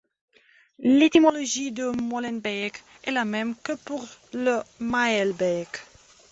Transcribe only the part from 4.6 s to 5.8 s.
Maelbeek.